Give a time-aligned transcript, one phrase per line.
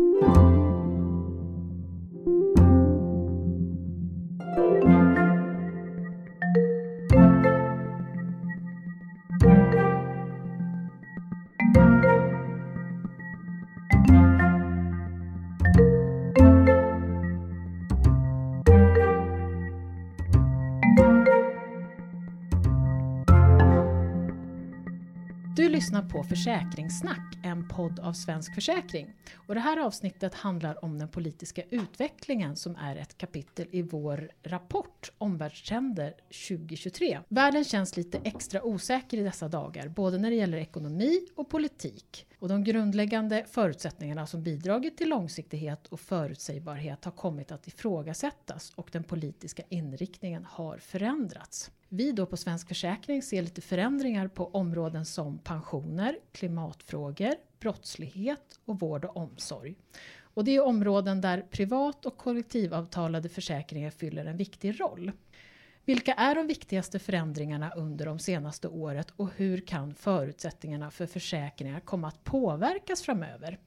[0.00, 0.49] Du
[25.80, 29.14] lyssnar på Försäkringssnack, en podd av Svensk Försäkring.
[29.34, 34.30] Och det här avsnittet handlar om den politiska utvecklingen som är ett kapitel i vår
[34.42, 36.14] rapport Omvärldstrender
[36.48, 37.20] 2023.
[37.28, 42.26] Världen känns lite extra osäker i dessa dagar, både när det gäller ekonomi och politik.
[42.38, 48.88] Och de grundläggande förutsättningarna som bidragit till långsiktighet och förutsägbarhet har kommit att ifrågasättas och
[48.92, 51.70] den politiska inriktningen har förändrats.
[51.92, 58.80] Vi då på Svensk Försäkring ser lite förändringar på områden som pensioner, klimatfrågor, brottslighet och
[58.80, 59.74] vård och omsorg.
[60.20, 65.12] Och det är områden där privat och kollektivavtalade försäkringar fyller en viktig roll.
[65.84, 71.80] Vilka är de viktigaste förändringarna under de senaste året och hur kan förutsättningarna för försäkringar
[71.80, 73.58] komma att påverkas framöver?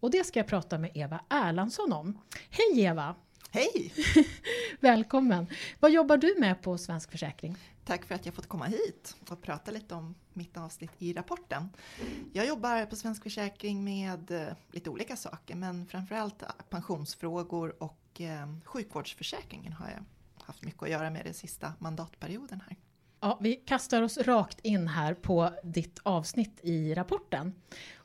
[0.00, 2.18] Och det ska jag prata med Eva Erlandsson om.
[2.50, 3.14] Hej Eva!
[3.52, 3.92] Hej!
[4.80, 5.46] Välkommen!
[5.80, 7.56] Vad jobbar du med på Svensk Försäkring?
[7.84, 11.68] Tack för att jag fått komma hit och prata lite om mitt avsnitt i rapporten.
[12.32, 18.54] Jag jobbar på Svensk Försäkring med eh, lite olika saker men framförallt pensionsfrågor och eh,
[18.64, 20.04] sjukvårdsförsäkringen har jag
[20.44, 22.76] haft mycket att göra med den sista mandatperioden här.
[23.20, 27.54] Ja, vi kastar oss rakt in här på ditt avsnitt i rapporten.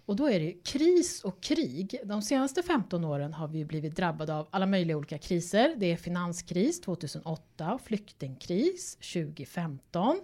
[0.05, 1.99] Och då är det kris och krig.
[2.03, 5.75] De senaste 15 åren har vi blivit drabbade av alla möjliga olika kriser.
[5.77, 10.19] Det är finanskris 2008, flyktingkris 2015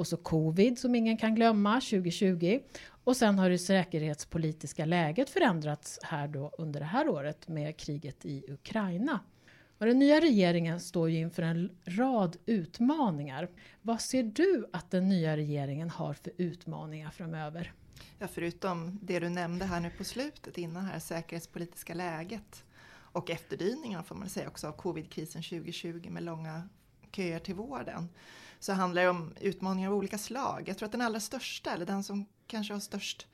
[0.00, 2.60] och så covid som ingen kan glömma 2020.
[3.04, 8.24] Och sen har det säkerhetspolitiska läget förändrats här då under det här året med kriget
[8.24, 9.20] i Ukraina.
[9.78, 13.48] Och den nya regeringen står ju inför en rad utmaningar.
[13.82, 17.72] Vad ser du att den nya regeringen har för utmaningar framöver?
[18.18, 24.02] Ja, förutom det du nämnde här nu på slutet innan här säkerhetspolitiska läget och efterdyningarna
[24.02, 26.68] får man säga också av covidkrisen 2020 med långa
[27.12, 28.08] köer till vården
[28.58, 30.64] så handlar det om utmaningar av olika slag.
[30.66, 33.26] Jag tror att den allra största, eller den som kanske har störst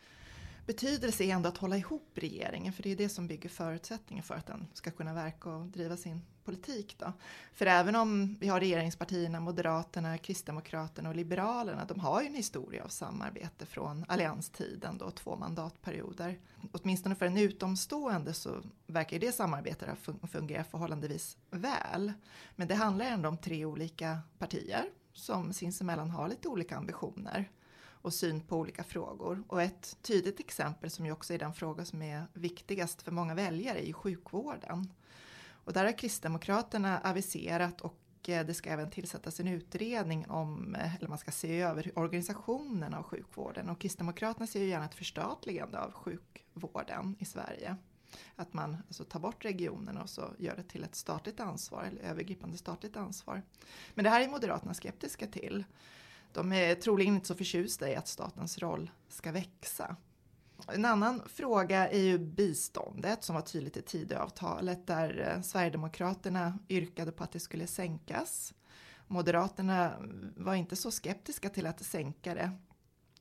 [0.66, 4.34] betydelse är ändå att hålla ihop regeringen för det är det som bygger förutsättningar för
[4.34, 6.96] att den ska kunna verka och driva sin politik.
[6.98, 7.12] Då.
[7.52, 12.84] För även om vi har regeringspartierna, Moderaterna, Kristdemokraterna och Liberalerna, de har ju en historia
[12.84, 16.38] av samarbete från allianstiden, då, två mandatperioder.
[16.72, 19.98] Åtminstone för en utomstående så verkar det samarbetet
[20.32, 22.12] fungera förhållandevis väl.
[22.56, 27.50] Men det handlar ändå om tre olika partier som sinsemellan har lite olika ambitioner
[28.06, 29.42] och syn på olika frågor.
[29.48, 33.34] Och ett tydligt exempel som ju också är den fråga som är viktigast för många
[33.34, 34.92] väljare är ju sjukvården.
[35.66, 40.94] Och där har Kristdemokraterna aviserat och eh, det ska även tillsättas en utredning om, eh,
[40.96, 43.70] eller man ska se över organisationen av sjukvården.
[43.70, 47.76] Och Kristdemokraterna ser ju gärna ett förstatligande av sjukvården i Sverige.
[48.36, 52.02] Att man alltså tar bort regionerna och så gör det till ett statligt ansvar, eller
[52.02, 53.42] övergripande statligt ansvar.
[53.94, 55.64] Men det här är Moderaterna skeptiska till.
[56.32, 59.96] De är troligen inte så förtjusta i att statens roll ska växa.
[60.68, 67.12] En annan fråga är ju biståndet som var tydligt i Tidöavtalet där eh, Sverigedemokraterna yrkade
[67.12, 68.54] på att det skulle sänkas.
[69.06, 69.92] Moderaterna
[70.36, 72.50] var inte så skeptiska till att sänka det,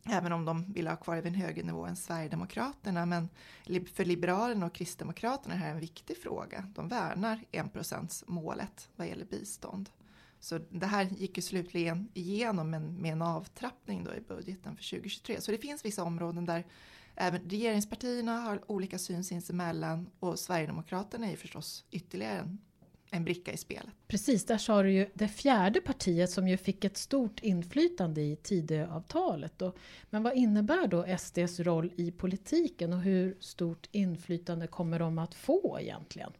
[0.09, 3.05] även om de ville ha kvar det vid en högre nivå än Sverigedemokraterna.
[3.05, 3.29] Men
[3.93, 6.71] för Liberalerna och Kristdemokraterna är det här en viktig fråga.
[6.75, 9.89] De värnar enprocentsmålet vad gäller bistånd.
[10.39, 14.89] Så det här gick ju slutligen igenom men med en avtrappning då i budgeten för
[14.89, 15.41] 2023.
[15.41, 16.65] Så det finns vissa områden där
[17.15, 22.57] även regeringspartierna har olika syn sinsemellan och Sverigedemokraterna är ju förstås ytterligare en,
[23.11, 23.93] en bricka i spelet.
[24.07, 28.35] Precis, där sa du ju det fjärde partiet som ju fick ett stort inflytande i
[28.35, 29.61] Tidöavtalet.
[30.09, 35.35] Men vad innebär då SDs roll i politiken och hur stort inflytande kommer de att
[35.35, 36.31] få egentligen?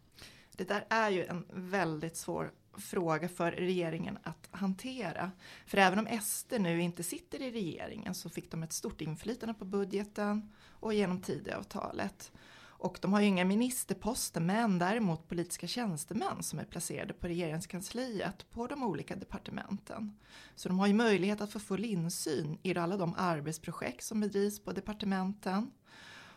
[0.57, 5.31] Det där är ju en väldigt svår fråga för regeringen att hantera.
[5.65, 9.53] För även om SD nu inte sitter i regeringen så fick de ett stort inflytande
[9.53, 12.31] på budgeten och genom Tidöavtalet.
[12.77, 18.51] Och de har ju inga ministerposter men däremot politiska tjänstemän som är placerade på regeringskansliet
[18.51, 20.17] på de olika departementen.
[20.55, 24.59] Så de har ju möjlighet att få full insyn i alla de arbetsprojekt som bedrivs
[24.59, 25.71] på departementen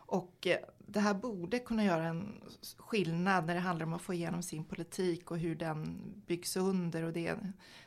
[0.08, 2.40] och eh, det här borde kunna göra en
[2.76, 7.02] skillnad när det handlar om att få igenom sin politik och hur den byggs under
[7.02, 7.36] och det.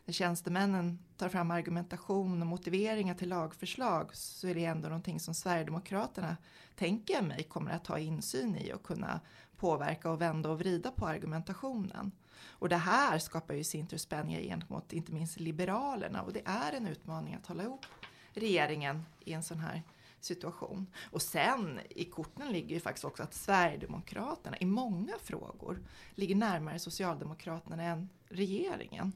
[0.05, 5.33] När tjänstemännen tar fram argumentation och motiveringar till lagförslag så är det ändå någonting som
[5.33, 6.37] Sverigedemokraterna,
[6.75, 9.19] tänker jag mig, kommer att ha insyn i och kunna
[9.57, 12.11] påverka och vända och vrida på argumentationen.
[12.49, 16.41] Och det här skapar ju i sin tur spänningar gentemot inte minst Liberalerna och det
[16.45, 17.85] är en utmaning att hålla ihop
[18.33, 19.83] regeringen i en sån här
[20.23, 20.87] situation.
[21.11, 25.83] Och sen i korten ligger ju faktiskt också att Sverigedemokraterna i många frågor
[26.15, 29.13] ligger närmare Socialdemokraterna än regeringen.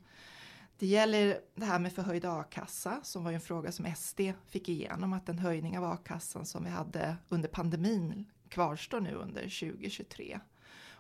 [0.78, 5.14] Det gäller det här med förhöjd a-kassa som var en fråga som SD fick igenom
[5.14, 10.40] att den höjning av a-kassan som vi hade under pandemin kvarstår nu under 2023.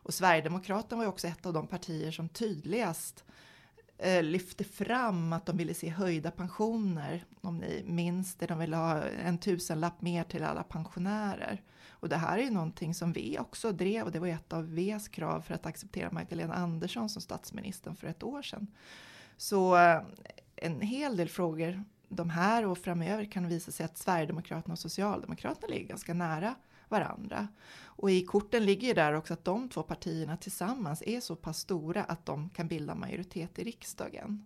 [0.05, 3.23] Och Sverigedemokraterna var ju också ett av de partier som tydligast
[3.97, 7.25] eh, lyfte fram att de ville se höjda pensioner.
[7.41, 11.61] Om ni minns det, de ville ha en tusenlapp mer till alla pensionärer.
[11.89, 14.75] Och det här är ju någonting som vi också drev och det var ett av
[14.75, 18.67] Vs krav för att acceptera Magdalena Andersson som statsminister för ett år sedan.
[19.37, 20.01] Så eh,
[20.55, 25.67] en hel del frågor, de här och framöver kan visa sig att Sverigedemokraterna och Socialdemokraterna
[25.67, 26.55] ligger ganska nära
[26.89, 27.47] varandra.
[27.83, 31.59] Och i korten ligger ju där också att de två partierna tillsammans är så pass
[31.59, 34.45] stora att de kan bilda majoritet i riksdagen.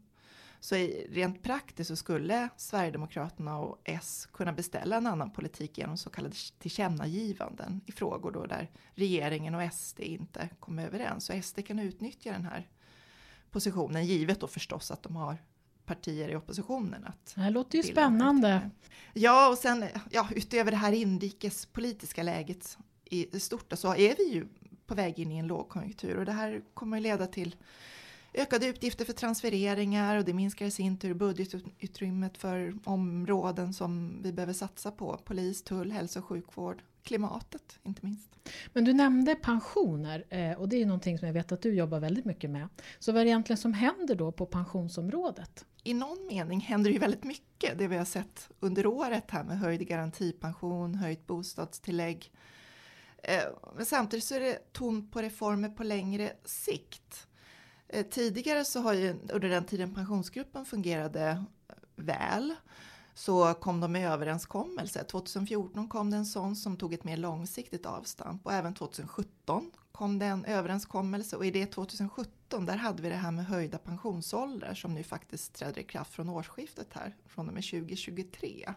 [0.59, 0.75] Så
[1.09, 6.35] rent praktiskt så skulle Sverigedemokraterna och S kunna beställa en annan politik genom så kallade
[6.59, 11.25] tillkännagivanden i frågor då där regeringen och SD inte kommer överens.
[11.25, 12.67] Så SD kan utnyttja den här
[13.51, 15.37] positionen, givet då förstås att de har
[15.89, 17.05] partier i oppositionen.
[17.05, 18.69] Att det här låter ju spännande.
[19.13, 24.47] Ja, och sen ja, utöver det här inrikespolitiska läget i stort så är vi ju
[24.85, 27.55] på väg in i en lågkonjunktur och det här kommer att leda till
[28.33, 34.33] ökade utgifter för transfereringar och det minskar i sin tur budgetutrymmet för områden som vi
[34.33, 35.17] behöver satsa på.
[35.25, 38.29] Polis, tull, hälso och sjukvård, klimatet inte minst.
[38.73, 41.99] Men du nämnde pensioner eh, och det är någonting som jag vet att du jobbar
[41.99, 42.67] väldigt mycket med.
[42.99, 45.65] Så vad är det egentligen som händer då på pensionsområdet?
[45.83, 49.43] I någon mening händer det ju väldigt mycket det vi har sett under året här
[49.43, 52.31] med höjd garantipension, höjt bostadstillägg.
[53.23, 53.43] Eh,
[53.75, 57.27] men samtidigt så är det tomt på reformer på längre sikt.
[57.87, 61.43] Eh, tidigare så har ju under den tiden pensionsgruppen fungerade
[61.95, 62.55] väl
[63.19, 65.03] så kom de med överenskommelse.
[65.03, 70.19] 2014 kom det en sån som tog ett mer långsiktigt avstamp och även 2017 kom
[70.19, 74.73] det en överenskommelse och i det 2017 där hade vi det här med höjda pensionsåldrar
[74.73, 78.69] som nu faktiskt träder i kraft från årsskiftet här från och med 2023.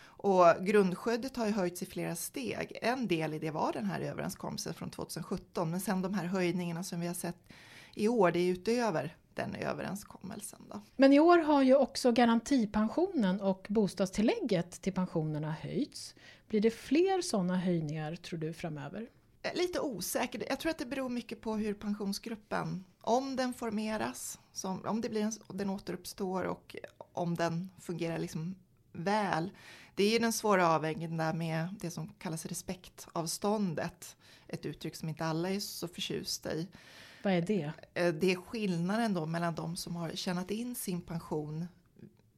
[0.00, 2.78] Och grundskyddet har ju höjts i flera steg.
[2.82, 6.84] En del i det var den här överenskommelsen från 2017 men sen de här höjningarna
[6.84, 7.52] som vi har sett
[7.94, 10.60] i år, det är utöver den överenskommelsen.
[10.68, 10.80] Då.
[10.96, 16.14] Men i år har ju också garantipensionen och bostadstillägget till pensionerna höjts.
[16.48, 19.08] Blir det fler sådana höjningar tror du framöver?
[19.42, 20.44] Eh, lite osäker.
[20.48, 25.08] Jag tror att det beror mycket på hur pensionsgruppen, om den formeras, som, om det
[25.08, 26.76] blir en, den återuppstår och
[27.12, 28.54] om den fungerar liksom
[28.92, 29.50] väl.
[29.94, 34.16] Det är ju den svåra avvägningen där med det som kallas respektavståndet.
[34.48, 36.68] Ett uttryck som inte alla är så förtjusta i.
[37.28, 37.72] Vad är det?
[37.94, 41.66] Eh, det är skillnaden då mellan de som har tjänat in sin pension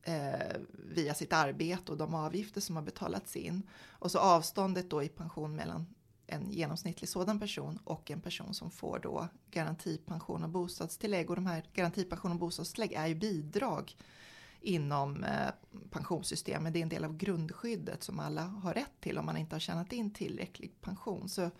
[0.02, 3.62] eh, via sitt arbete och de avgifter som har betalats in.
[3.88, 5.86] Och så avståndet då i pension mellan
[6.26, 11.30] en genomsnittlig sådan person och en person som får då garantipension och bostadstillägg.
[11.30, 13.96] Och de här garantipension och bostadstillägg är ju bidrag
[14.60, 15.50] inom eh,
[15.90, 16.72] pensionssystemet.
[16.72, 19.60] Det är en del av grundskyddet som alla har rätt till om man inte har
[19.60, 21.28] tjänat in tillräcklig pension.
[21.28, 21.50] Så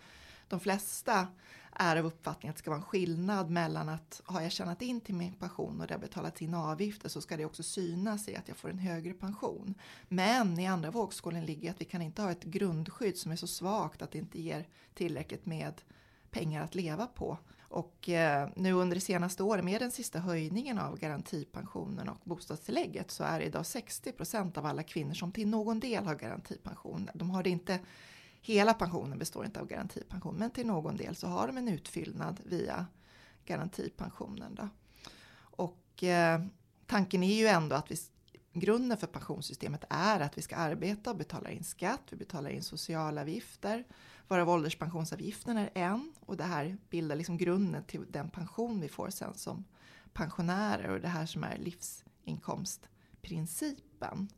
[0.51, 1.27] de flesta
[1.71, 5.01] är av uppfattningen att det ska vara en skillnad mellan att har jag tjänat in
[5.01, 8.35] till min pension och det har betalats in avgifter så ska det också synas i
[8.35, 9.75] att jag får en högre pension.
[10.07, 13.47] Men i andra vågskålen ligger att vi kan inte ha ett grundskydd som är så
[13.47, 15.81] svagt att det inte ger tillräckligt med
[16.31, 17.37] pengar att leva på.
[17.59, 23.11] Och eh, nu under det senaste året med den sista höjningen av garantipensionen och bostadstillägget
[23.11, 27.09] så är det idag 60 procent av alla kvinnor som till någon del har garantipension.
[27.13, 27.79] De har det inte
[28.41, 32.39] Hela pensionen består inte av garantipension men till någon del så har de en utfyllnad
[32.45, 32.85] via
[33.45, 34.55] garantipensionen.
[34.55, 34.69] Då.
[35.37, 36.41] Och eh,
[36.85, 37.95] tanken är ju ändå att vi,
[38.53, 42.63] grunden för pensionssystemet är att vi ska arbeta och betala in skatt, vi betalar in
[42.63, 43.83] socialavgifter,
[44.27, 49.09] varav ålderspensionsavgiften är en och det här bildar liksom grunden till den pension vi får
[49.09, 49.65] sen som
[50.13, 54.29] pensionärer och det här som är livsinkomstprincipen.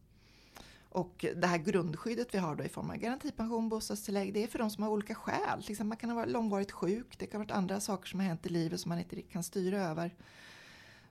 [0.94, 4.60] Och det här grundskyddet vi har då i form av garantipension, bostadstillägg, det är för
[4.60, 5.64] de som har olika skäl.
[5.64, 8.28] Till man kan ha varit långvarigt sjuk, det kan ha varit andra saker som har
[8.28, 10.16] hänt i livet som man inte kan styra över.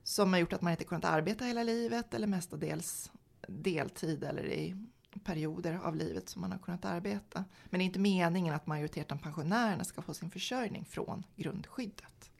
[0.02, 3.10] Som har gjort att man inte kunnat arbeta hela livet eller mestadels
[3.48, 4.76] deltid eller i
[5.24, 7.44] perioder av livet som man har kunnat arbeta.
[7.64, 12.31] Men det är inte meningen att majoriteten av pensionärerna ska få sin försörjning från grundskyddet.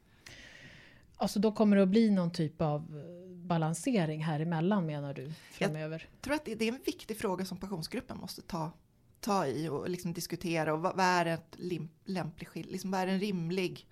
[1.17, 5.31] Alltså då kommer det att bli någon typ av eh, balansering här emellan menar du
[5.51, 6.09] framöver?
[6.11, 8.71] Jag tror att det är en viktig fråga som pensionsgruppen måste ta,
[9.19, 10.73] ta i och liksom diskutera.
[10.73, 11.57] Och vad, vad är, ett
[12.05, 13.87] lämplig, liksom, vad är en rimlig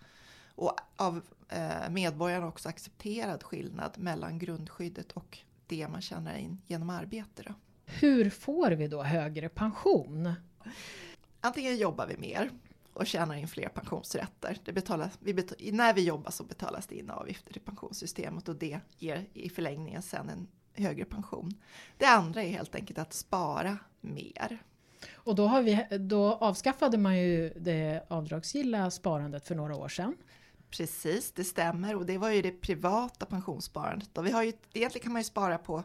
[0.55, 5.37] och av eh, medborgarna också accepterad skillnad mellan grundskyddet och
[5.67, 7.43] det man tjänar in genom arbete.
[7.43, 7.53] Då.
[7.85, 10.33] Hur får vi då högre pension?
[11.41, 12.49] Antingen jobbar vi mer
[12.93, 14.57] och tjänar in fler pensionsrätter.
[14.65, 18.55] Det betalas, vi betal, när vi jobbar så betalas det in avgifter till pensionssystemet och
[18.55, 21.53] det ger i förlängningen sen en högre pension.
[21.97, 24.57] Det andra är helt enkelt att spara mer.
[25.13, 30.17] Och då, har vi, då avskaffade man ju det avdragsgilla sparandet för några år sedan.
[30.69, 34.17] Precis, det stämmer och det var ju det privata pensionssparandet.
[34.17, 35.83] Och vi har ju, egentligen kan man ju spara på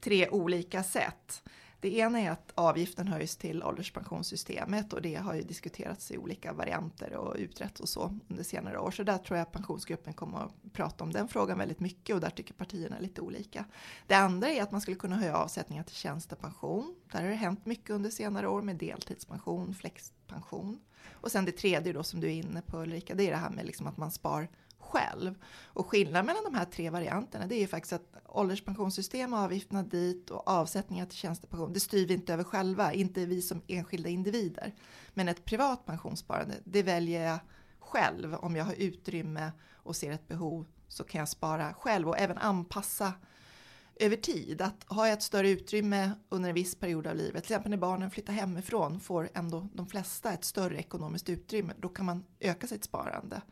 [0.00, 1.42] tre olika sätt.
[1.84, 6.52] Det ena är att avgiften höjs till ålderspensionssystemet och det har ju diskuterats i olika
[6.52, 8.90] varianter och utretts och så under senare år.
[8.90, 12.20] Så där tror jag att pensionsgruppen kommer att prata om den frågan väldigt mycket och
[12.20, 13.64] där tycker partierna lite olika.
[14.06, 16.94] Det andra är att man skulle kunna höja avsättningar till tjänstepension.
[17.12, 20.80] Där har det hänt mycket under senare år med deltidspension, flexpension.
[21.12, 23.50] Och sen det tredje då som du är inne på Ulrika, det är det här
[23.50, 24.48] med liksom att man spar
[24.94, 25.34] själv.
[25.64, 30.30] Och skillnaden mellan de här tre varianterna det är ju faktiskt att ålderspensionssystem, avgifterna dit
[30.30, 34.74] och avsättningar till tjänstepension, det styr vi inte över själva, inte vi som enskilda individer.
[35.14, 37.38] Men ett privat pensionssparande, det väljer jag
[37.78, 42.18] själv om jag har utrymme och ser ett behov så kan jag spara själv och
[42.18, 43.12] även anpassa
[43.96, 44.62] över tid.
[44.62, 47.78] Att har jag ett större utrymme under en viss period av livet, till exempel när
[47.78, 52.66] barnen flyttar hemifrån, får ändå de flesta ett större ekonomiskt utrymme, då kan man öka
[52.66, 53.42] sitt sparande.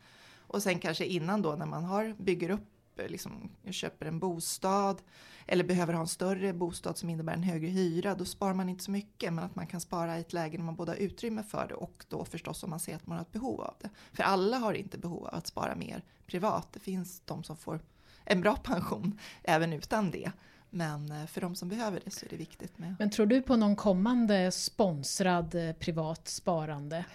[0.53, 5.01] Och sen kanske innan då när man har, bygger upp, liksom, köper en bostad
[5.47, 8.83] eller behöver ha en större bostad som innebär en högre hyra, då sparar man inte
[8.83, 9.33] så mycket.
[9.33, 11.73] Men att man kan spara i ett läge när man både har utrymme för det
[11.73, 13.89] och då förstås om man ser att man har ett behov av det.
[14.13, 16.67] För alla har inte behov av att spara mer privat.
[16.73, 17.79] Det finns de som får
[18.23, 20.31] en bra pension även utan det.
[20.69, 22.95] Men eh, för de som behöver det så är det viktigt med...
[22.99, 27.05] Men tror du på någon kommande sponsrad eh, privat sparande?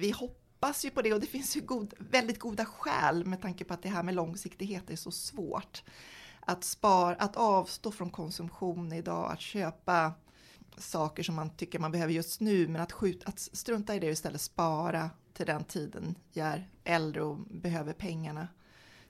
[0.00, 3.42] Vi hoppas hoppas ju på det och det finns ju god, väldigt goda skäl med
[3.42, 5.82] tanke på att det här med långsiktighet är så svårt.
[6.40, 10.12] Att, spara, att avstå från konsumtion idag, att köpa
[10.76, 14.06] saker som man tycker man behöver just nu men att, skjuta, att strunta i det
[14.06, 18.48] och istället spara till den tiden jag är äldre och behöver pengarna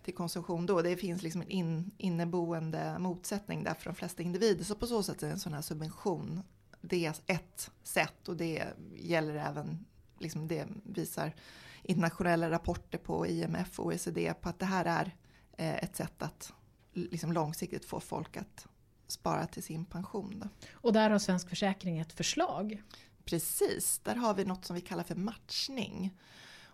[0.05, 0.83] till konsumtion då.
[0.83, 4.64] Det finns liksom en in, inneboende motsättning där för de flesta individer.
[4.64, 6.43] Så på så sätt är en sån här subvention
[6.81, 8.64] det är ett sätt och det
[8.97, 9.85] gäller även,
[10.20, 11.34] liksom det visar
[11.82, 15.14] internationella rapporter på IMF och OECD på att det här är
[15.58, 16.52] eh, ett sätt att
[16.92, 18.66] liksom långsiktigt få folk att
[19.06, 20.38] spara till sin pension.
[20.40, 20.48] Då.
[20.72, 22.82] Och där har Svensk Försäkring ett förslag.
[23.25, 26.18] Precis, där har vi något som vi kallar för matchning.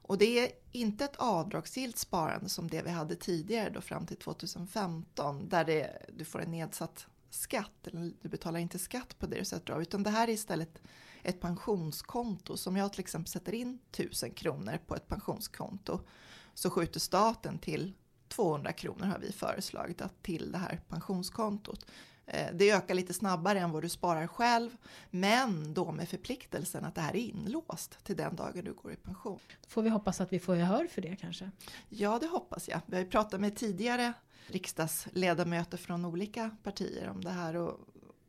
[0.06, 4.16] Och det är inte ett avdragsgillt sparande som det vi hade tidigare då fram till
[4.16, 9.38] 2015 där det, du får en nedsatt skatt, eller du betalar inte skatt på det
[9.38, 10.82] du sätter av, utan det här är istället
[11.24, 12.56] ett pensionskonto.
[12.56, 16.00] Som jag till exempel sätter in 1000 kronor på ett pensionskonto
[16.54, 17.92] så skjuter staten till
[18.28, 21.86] 200 kronor har vi föreslagit att till det här pensionskontot.
[22.26, 24.76] Eh, det ökar lite snabbare än vad du sparar själv,
[25.10, 28.96] men då med förpliktelsen att det här är inlåst till den dagen du går i
[28.96, 29.38] pension.
[29.68, 31.50] Får vi hoppas att vi får gehör för det kanske?
[31.88, 32.80] Ja, det hoppas jag.
[32.86, 34.12] Vi har ju pratat med tidigare
[34.46, 37.80] riksdagsledamöter från olika partier om det här och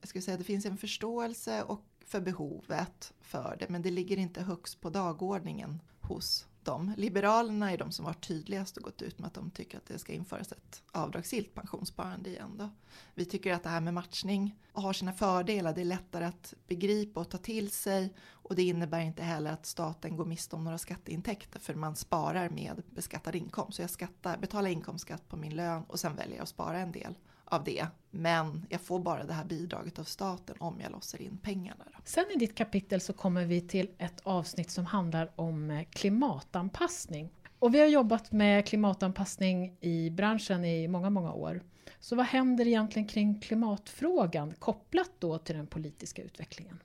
[0.02, 3.92] jag skulle säga att det finns en förståelse och för behovet för det, men det
[3.92, 6.94] ligger inte högst på dagordningen hos dem.
[6.98, 10.00] Liberalerna är de som varit tydligast och gått ut med att de tycker att det
[10.00, 12.58] ska införas ett avdragsgillt pensionssparande igen.
[12.58, 12.70] Då.
[13.14, 15.74] Vi tycker att det här med matchning har sina fördelar.
[15.74, 19.66] Det är lättare att begripa och ta till sig och det innebär inte heller att
[19.66, 23.76] staten går miste om några skatteintäkter för man sparar med beskattad inkomst.
[23.76, 26.92] Så jag skattar, betalar inkomstskatt på min lön och sen väljer jag att spara en
[26.92, 27.88] del av det.
[28.12, 31.84] Men jag får bara det här bidraget av staten om jag låser in pengarna.
[31.94, 32.00] Då.
[32.04, 37.30] Sen i ditt kapitel så kommer vi till ett avsnitt som handlar om eh, klimatanpassning.
[37.60, 41.64] Och vi har jobbat med klimatanpassning i branschen i många, många år.
[42.00, 46.80] Så vad händer egentligen kring klimatfrågan kopplat då till den politiska utvecklingen?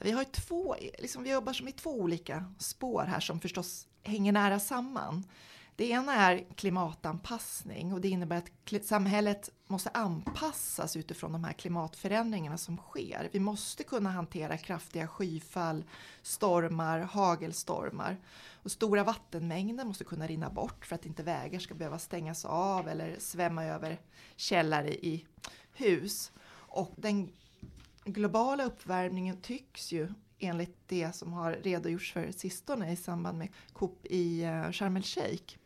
[0.00, 4.32] Vi, har två, liksom vi jobbar som i två olika spår här som förstås hänger
[4.32, 5.24] nära samman.
[5.76, 12.58] Det ena är klimatanpassning och det innebär att samhället måste anpassas utifrån de här klimatförändringarna
[12.58, 13.28] som sker.
[13.32, 15.84] Vi måste kunna hantera kraftiga skyfall,
[16.22, 18.16] stormar, hagelstormar.
[18.62, 22.88] Och stora vattenmängder måste kunna rinna bort för att inte vägar ska behöva stängas av
[22.88, 24.00] eller svämma över
[24.36, 25.26] källare i
[25.72, 26.32] hus.
[26.52, 27.32] Och den
[28.04, 34.06] globala uppvärmningen tycks ju enligt det som har redogjorts för sistone i samband med COP
[34.06, 35.56] i eh, Sharm el-Sheikh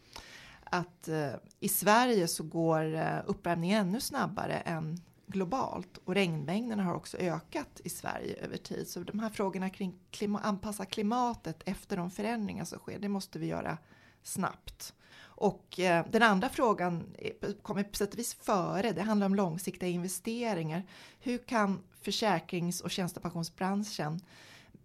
[0.71, 6.95] att eh, i Sverige så går eh, uppvärmningen ännu snabbare än globalt och regnmängderna har
[6.95, 8.89] också ökat i Sverige över tid.
[8.89, 13.39] Så de här frågorna kring klima, anpassa klimatet efter de förändringar som sker, det måste
[13.39, 13.79] vi göra
[14.23, 14.95] snabbt.
[15.21, 17.17] Och eh, den andra frågan
[17.63, 20.87] kommer på sätt och vis före, det handlar om långsiktiga investeringar.
[21.21, 24.21] Hur kan försäkrings och tjänstepensionsbranschen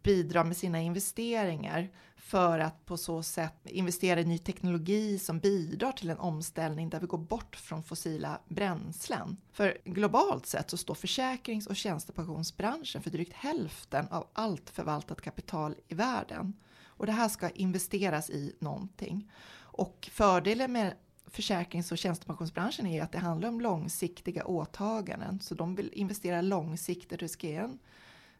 [0.03, 5.91] bidra med sina investeringar för att på så sätt investera i ny teknologi som bidrar
[5.91, 9.37] till en omställning där vi går bort från fossila bränslen.
[9.51, 15.75] För globalt sett så står försäkrings och tjänstepensionsbranschen för drygt hälften av allt förvaltat kapital
[15.87, 16.53] i världen.
[16.85, 19.31] Och det här ska investeras i någonting.
[19.55, 20.93] Och fördelen med
[21.27, 25.39] försäkrings och tjänstepensionsbranschen är att det handlar om långsiktiga åtaganden.
[25.39, 27.79] Så de vill investera långsiktigt, riskera en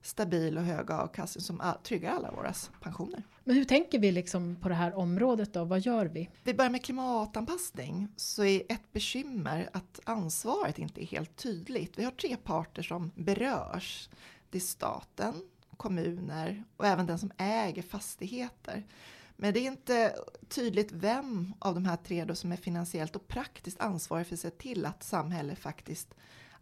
[0.04, 3.24] stabil och hög avkastning som tryggar alla våra pensioner.
[3.44, 5.64] Men hur tänker vi liksom på det här området då?
[5.64, 6.30] Vad gör vi?
[6.44, 12.00] Vi börjar med klimatanpassning så är ett bekymmer att ansvaret inte är helt tydligt.
[12.00, 14.10] Vi har tre parter som berörs.
[14.50, 15.34] Det är staten,
[15.78, 18.84] kommuner och även den som äger fastigheter.
[19.36, 20.16] Men det är inte
[20.48, 24.40] tydligt vem av de här tre då som är finansiellt och praktiskt ansvarig för att
[24.40, 26.14] se till att samhället faktiskt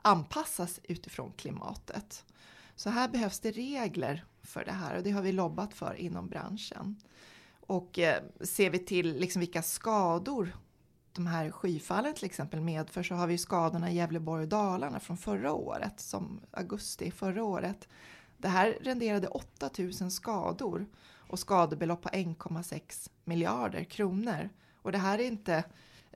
[0.01, 2.25] anpassas utifrån klimatet.
[2.75, 6.27] Så här behövs det regler för det här och det har vi lobbat för inom
[6.27, 6.95] branschen.
[7.67, 10.53] Och eh, ser vi till liksom vilka skador
[11.13, 15.17] de här skyfallen till exempel medför så har vi skadorna i Gävleborg och Dalarna från
[15.17, 17.87] förra året, som augusti förra året.
[18.37, 24.49] Det här renderade 8000 skador och skadebelopp på 1,6 miljarder kronor.
[24.81, 25.63] Och det här är inte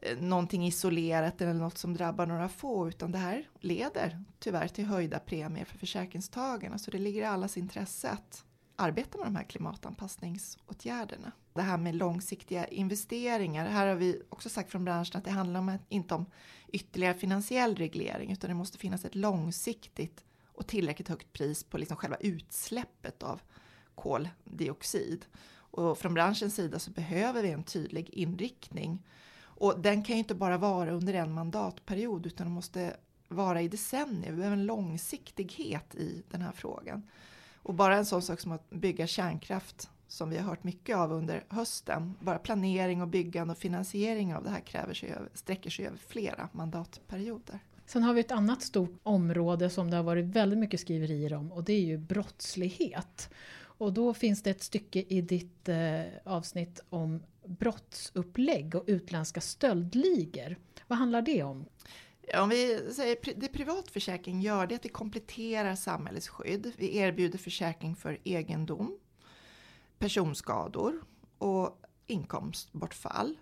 [0.01, 4.85] Eh, någonting isolerat eller något som drabbar några få utan det här leder tyvärr till
[4.85, 9.43] höjda premier för försäkringstagarna så det ligger i allas intresse att arbeta med de här
[9.43, 11.31] klimatanpassningsåtgärderna.
[11.53, 15.59] Det här med långsiktiga investeringar, här har vi också sagt från branschen att det handlar
[15.59, 16.25] om, inte om
[16.67, 20.23] ytterligare finansiell reglering utan det måste finnas ett långsiktigt
[20.53, 23.41] och tillräckligt högt pris på liksom själva utsläppet av
[23.95, 25.25] koldioxid.
[25.47, 29.03] Och från branschens sida så behöver vi en tydlig inriktning
[29.55, 32.95] och den kan ju inte bara vara under en mandatperiod utan den måste
[33.27, 34.31] vara i decennier.
[34.31, 37.03] Vi behöver en långsiktighet i den här frågan.
[37.55, 41.11] Och bara en sån sak som att bygga kärnkraft som vi har hört mycket av
[41.11, 42.13] under hösten.
[42.19, 46.49] Bara planering och byggande och finansiering av det här kräver sig, sträcker sig över flera
[46.51, 47.59] mandatperioder.
[47.85, 51.51] Sen har vi ett annat stort område som det har varit väldigt mycket skriverier om
[51.51, 53.29] och det är ju brottslighet.
[53.77, 60.57] Och då finns det ett stycke i ditt eh, avsnitt om brottsupplägg och utländska stöldligor.
[60.87, 61.65] Vad handlar det om?
[62.37, 66.71] Om vi säger det privatförsäkring gör det är att vi kompletterar samhällets skydd.
[66.77, 68.97] Vi erbjuder försäkring för egendom,
[69.97, 71.01] personskador
[71.37, 73.37] och inkomstbortfall.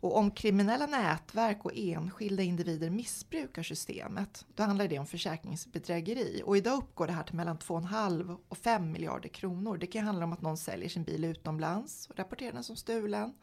[0.00, 6.42] Och om kriminella nätverk och enskilda individer missbrukar systemet, då handlar det om försäkringsbedrägeri.
[6.44, 9.76] Och idag uppgår det här till mellan 2,5 och 5 miljarder kronor.
[9.76, 13.34] Det kan handla om att någon säljer sin bil utomlands och rapporterar den som stulen.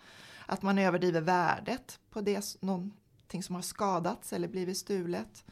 [0.45, 5.45] Att man överdriver värdet på det, någonting som har skadats eller blivit stulet.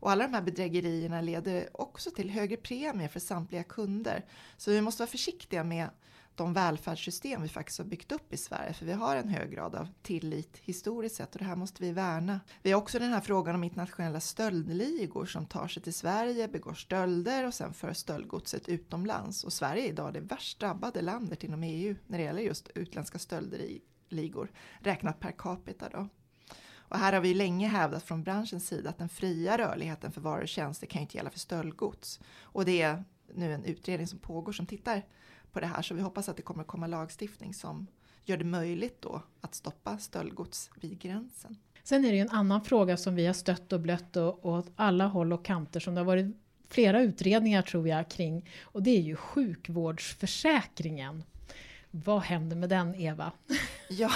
[0.00, 4.24] Och alla de här bedrägerierna leder också till högre premier för samtliga kunder.
[4.56, 5.88] Så vi måste vara försiktiga med
[6.38, 9.74] de välfärdssystem vi faktiskt har byggt upp i Sverige, för vi har en hög grad
[9.74, 12.40] av tillit historiskt sett och det här måste vi värna.
[12.62, 16.74] Vi har också den här frågan om internationella stöldligor som tar sig till Sverige, begår
[16.74, 19.44] stölder och sen för stöldgodset utomlands.
[19.44, 23.18] Och Sverige är idag det värst drabbade landet inom EU när det gäller just utländska
[23.18, 26.08] stöldligor, räknat per capita då.
[26.88, 30.42] Och här har vi länge hävdat från branschens sida att den fria rörligheten för varor
[30.42, 32.20] och tjänster kan ju inte gälla för stöldgods.
[32.40, 35.02] Och det är nu en utredning som pågår som tittar
[35.52, 37.86] på det här så vi hoppas att det kommer komma lagstiftning som
[38.24, 41.56] gör det möjligt då att stoppa stöldgods vid gränsen.
[41.82, 44.52] Sen är det ju en annan fråga som vi har stött och blött och, och
[44.52, 46.36] åt alla håll och kanter som det har varit
[46.68, 51.24] flera utredningar tror jag kring och det är ju sjukvårdsförsäkringen.
[51.90, 53.32] Vad händer med den Eva?
[53.90, 54.10] Ja,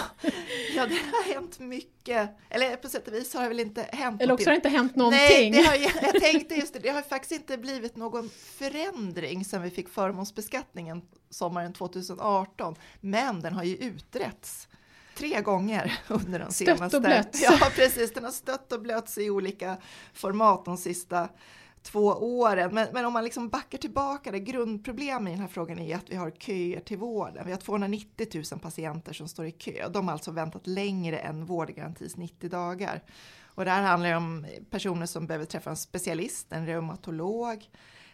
[0.77, 2.31] ja, det har hänt mycket.
[2.51, 4.69] Eller på sätt och vis har det väl inte hänt Eller också har det inte
[4.69, 5.21] hänt någonting.
[5.21, 9.63] Nej, det har, jag tänkte just det, det har faktiskt inte blivit någon förändring sen
[9.63, 12.75] vi fick förmånsbeskattningen sommaren 2018.
[13.01, 14.69] Men den har ju utretts
[15.15, 16.89] tre gånger under de senaste...
[16.89, 17.43] Stött och blötts.
[17.43, 18.13] Ja, precis.
[18.13, 19.77] Den har stött och blötts i olika
[20.13, 21.29] format de sista
[21.83, 22.75] två åren.
[22.75, 26.11] Men, men om man liksom backar tillbaka, det grundproblemet i den här frågan är att
[26.11, 27.43] vi har köer till vården.
[27.47, 29.89] Vi har 290 000 patienter som står i kö.
[29.89, 33.03] De har alltså väntat längre än vårdgarantins 90 dagar.
[33.55, 37.71] Och det här handlar om personer som behöver träffa en specialist, en reumatolog,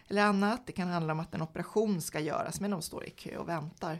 [0.07, 0.61] eller annat.
[0.65, 3.49] Det kan handla om att en operation ska göras men de står i kö och
[3.49, 3.99] väntar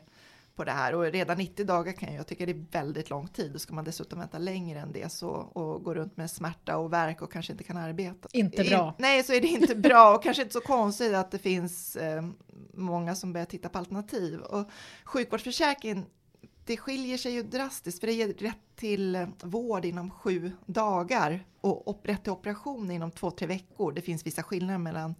[0.59, 3.51] på det här och redan 90 dagar kan jag tycka det är väldigt lång tid.
[3.51, 6.93] Då ska man dessutom vänta längre än det så och gå runt med smärta och
[6.93, 8.29] värk och kanske inte kan arbeta.
[8.33, 8.95] Inte bra.
[8.97, 12.25] nej, så är det inte bra och kanske inte så konstigt att det finns eh,
[12.73, 14.39] många som börjar titta på alternativ.
[14.39, 14.69] Och
[15.03, 16.05] sjukvårdsförsäkringen
[16.65, 21.99] det skiljer sig ju drastiskt för det ger rätt till vård inom sju dagar och
[22.03, 23.91] rätt till operation inom två, tre veckor.
[23.91, 25.15] Det finns vissa skillnader mellan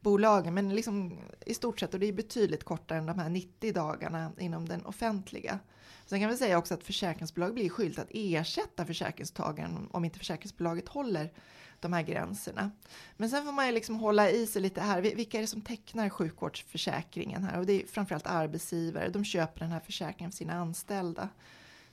[0.00, 3.72] bolagen, men liksom i stort sett, och det är betydligt kortare än de här 90
[3.72, 5.58] dagarna inom den offentliga.
[6.06, 10.88] Sen kan vi säga också att försäkringsbolag blir skyldigt att ersätta försäkringstagaren om inte försäkringsbolaget
[10.88, 11.32] håller
[11.80, 12.70] de här gränserna.
[13.16, 15.00] Men sen får man ju liksom hålla i sig lite här.
[15.00, 17.58] Vilka är det som tecknar sjukvårdsförsäkringen här?
[17.58, 19.08] Och det är framförallt arbetsgivare.
[19.08, 21.28] De köper den här försäkringen för sina anställda.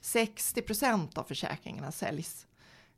[0.02, 2.47] 60 procent av försäkringarna säljs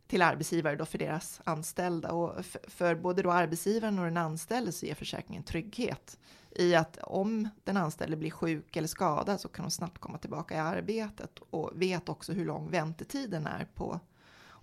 [0.10, 2.12] till arbetsgivare då för deras anställda.
[2.12, 6.18] Och för både då arbetsgivaren och den anställde så ger försäkringen trygghet
[6.52, 10.56] i att om den anställde blir sjuk eller skadad så kan de snabbt komma tillbaka
[10.56, 14.00] i arbetet och vet också hur lång väntetiden är på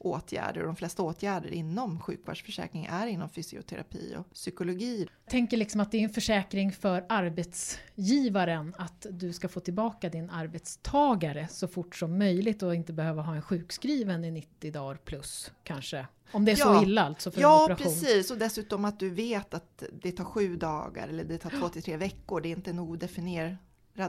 [0.07, 5.09] åtgärder och de flesta åtgärder inom sjukvårdsförsäkring är inom fysioterapi och psykologi.
[5.25, 10.09] Jag tänker liksom att det är en försäkring för arbetsgivaren att du ska få tillbaka
[10.09, 14.97] din arbetstagare så fort som möjligt och inte behöva ha en sjukskriven i 90 dagar
[14.97, 16.07] plus kanske.
[16.33, 17.93] Om det är ja, så illa alltså för ja, en operation.
[17.93, 21.51] Ja precis och dessutom att du vet att det tar sju dagar eller det tar
[21.51, 22.41] två till tre veckor.
[22.41, 23.57] Det är inte en odefinierad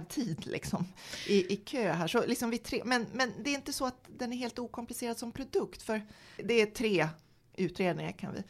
[0.10, 0.88] tid liksom,
[1.28, 2.08] i, i kö här.
[2.08, 5.18] Så liksom vi tre, men, men det är inte så att den är helt okomplicerad
[5.18, 6.02] som produkt, för
[6.38, 7.08] det är tre
[7.56, 8.44] utredningar kan vi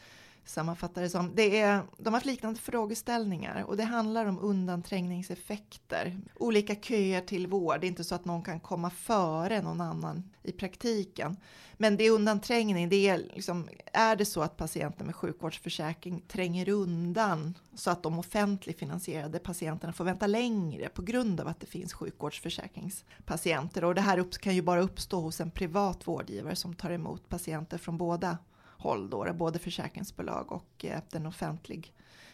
[0.48, 1.36] sammanfatta det som.
[1.36, 6.18] Det är, de har haft liknande frågeställningar och det handlar om undanträngningseffekter.
[6.36, 10.24] Olika köer till vård, det är inte så att någon kan komma före någon annan
[10.44, 11.38] i praktiken.
[11.80, 16.70] Men det är undanträngning, det är, liksom, är det så att patienter med sjukvårdsförsäkring tränger
[16.70, 21.68] undan så att de offentligt finansierade patienterna får vänta längre på grund av att det
[21.68, 23.84] finns sjukvårdsförsäkringspatienter.
[23.84, 27.78] Och det här kan ju bara uppstå hos en privat vårdgivare som tar emot patienter
[27.78, 28.38] från båda
[28.78, 31.94] håll då, både försäkringsbolag och eh, den offentlig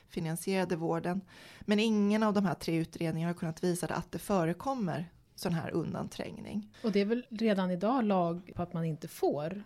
[0.10, 1.22] finansierade vården.
[1.62, 5.72] Men ingen av de här tre utredningarna har kunnat visa att det förekommer sån här
[5.72, 6.76] undanträngning.
[6.84, 9.64] Och det är väl redan idag lag på att man inte får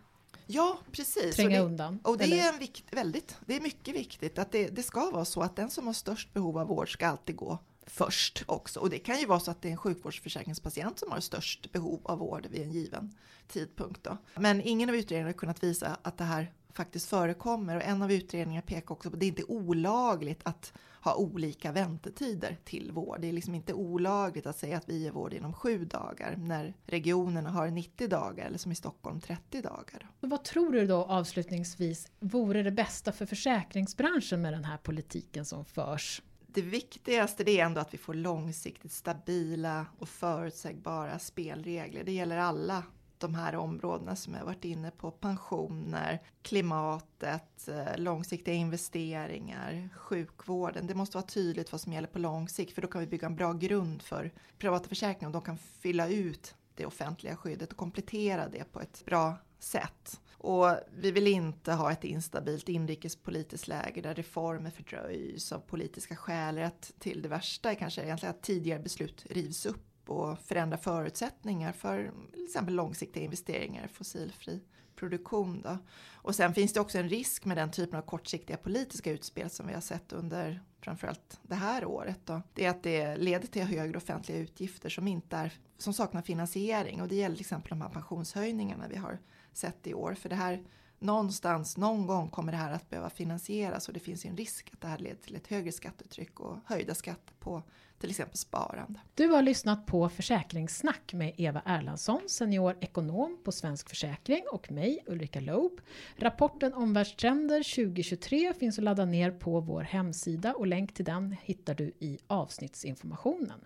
[0.49, 1.35] Ja, precis.
[1.35, 1.99] Tränga och det, undan.
[2.03, 2.37] Och det eller?
[2.37, 5.55] är, en vikt, väldigt, det är mycket viktigt att det, det ska vara så att
[5.55, 8.79] den som har störst behov av vård ska alltid gå först också.
[8.79, 12.01] Och det kan ju vara så att det är en sjukvårdsförsäkringspatient som har störst behov
[12.03, 13.15] av vård vid en given
[13.47, 14.03] tidpunkt.
[14.03, 14.17] Då.
[14.35, 18.11] Men ingen av utredningarna har kunnat visa att det här faktiskt förekommer och en av
[18.11, 23.21] utredningarna pekar också på att det inte är olagligt att ha olika väntetider till vård.
[23.21, 26.73] Det är liksom inte olagligt att säga att vi ger vård inom sju dagar när
[26.85, 30.09] regionerna har 90 dagar eller som i Stockholm 30 dagar.
[30.19, 35.65] Vad tror du då avslutningsvis vore det bästa för försäkringsbranschen med den här politiken som
[35.65, 36.21] förs?
[36.47, 42.03] Det viktigaste är ändå att vi får långsiktigt stabila och förutsägbara spelregler.
[42.03, 42.83] Det gäller alla
[43.19, 45.11] de här områdena som jag varit inne på.
[45.11, 50.87] Pensioner, klimatet, eh, långsiktiga investeringar, sjukvården.
[50.87, 53.27] Det måste vara tydligt vad som gäller på lång sikt för då kan vi bygga
[53.27, 57.77] en bra grund för privata försäkringar och de kan fylla ut det offentliga skyddet och
[57.77, 60.21] komplettera det på ett bra sätt.
[60.31, 66.57] Och vi vill inte ha ett instabilt inrikespolitiskt läge där reformer fördröjs av politiska skäl.
[66.57, 71.71] Att till det värsta är kanske egentligen att tidigare beslut rivs upp och förändra förutsättningar
[71.71, 74.61] för till exempel långsiktiga investeringar i fossilfri
[74.95, 75.61] produktion.
[75.61, 75.77] Då.
[76.13, 79.67] Och sen finns det också en risk med den typen av kortsiktiga politiska utspel som
[79.67, 82.19] vi har sett under framförallt det här året.
[82.25, 82.41] Då.
[82.53, 87.01] Det är att det leder till högre offentliga utgifter som, inte är, som saknar finansiering
[87.01, 89.19] och det gäller till exempel de här pensionshöjningarna vi har
[89.53, 90.13] sett i år.
[90.13, 90.63] För det här
[90.99, 94.81] någonstans, någon gång kommer det här att behöva finansieras och det finns en risk att
[94.81, 97.63] det här leder till ett högre skattetryck och höjda skatter på
[97.99, 98.99] till exempel sparande.
[99.15, 105.03] Du har lyssnat på Försäkringssnack med Eva Erlandsson, senior ekonom på Svensk Försäkring och mig
[105.07, 105.81] Ulrika Loob.
[106.15, 111.75] Rapporten Omvärldstrender 2023 finns att ladda ner på vår hemsida och länk till den hittar
[111.75, 113.59] du i avsnittsinformationen.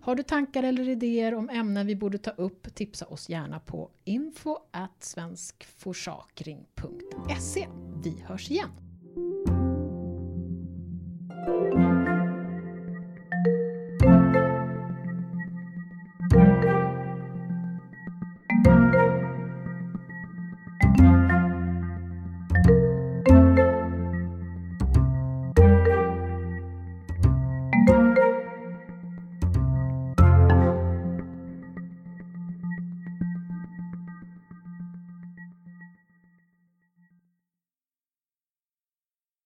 [0.00, 3.90] Har du tankar eller idéer om ämnen vi borde ta upp tipsa oss gärna på
[4.04, 4.58] info
[5.00, 7.68] svenskforsakring.se.
[8.04, 8.70] Vi hörs igen!